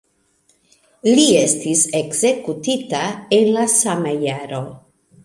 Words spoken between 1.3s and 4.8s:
estis ekzekutita en la sama jaro.